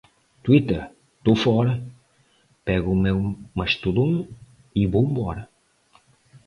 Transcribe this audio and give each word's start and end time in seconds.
Twitter? 0.43 0.89
Tô 1.23 1.35
fora, 1.35 1.79
pego 2.65 2.91
o 2.91 2.95
meu 2.95 3.37
Mastodon 3.53 4.27
e 4.75 4.87
vou 4.87 5.07
embora. 5.07 5.47